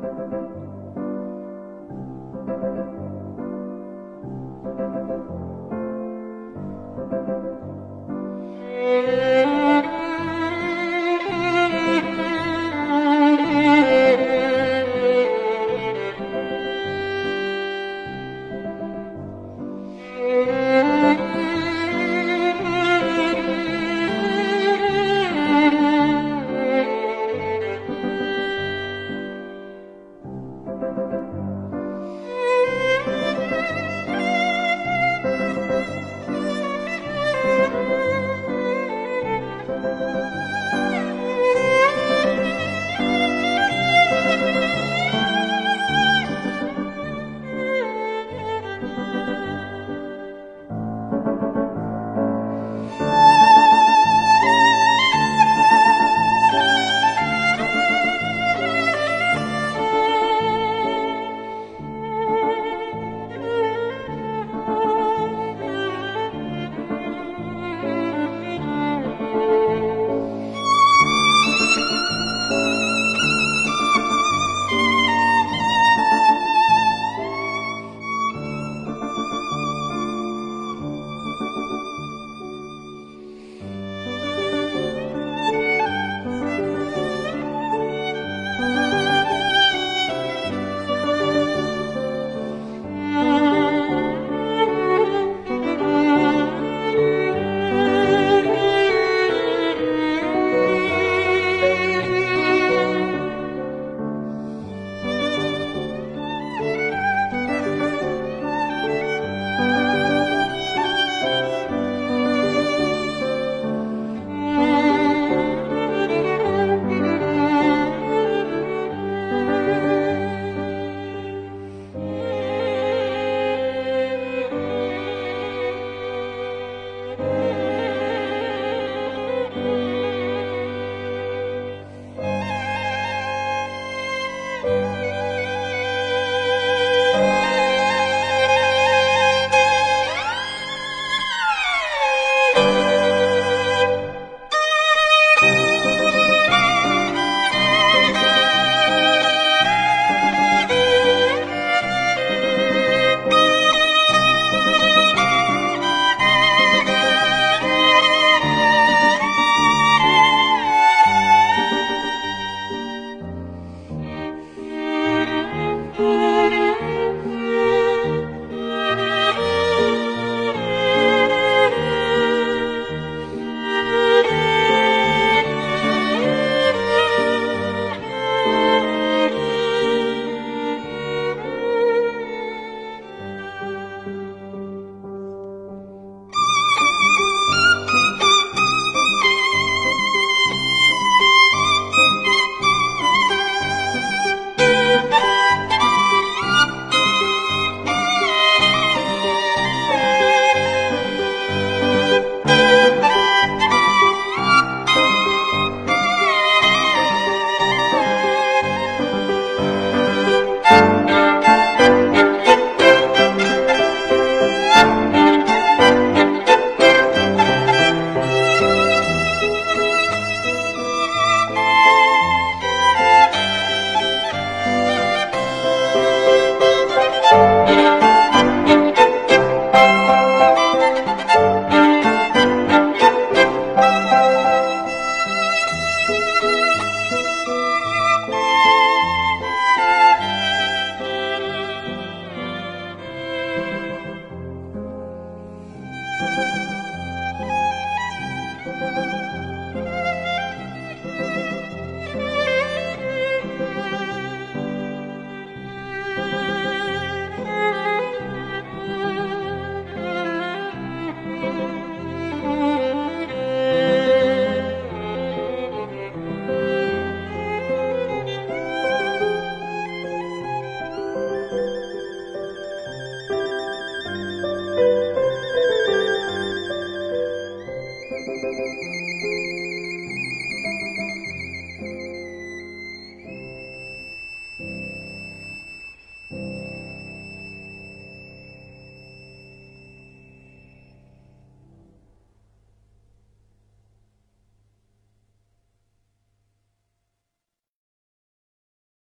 [0.00, 0.69] ねえ。